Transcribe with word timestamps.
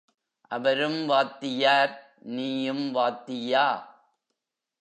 அவரும் 0.47 1.05
வாத்தியார், 1.05 2.15
நீயும் 2.19 2.91
வாத்தியா? 2.91 3.67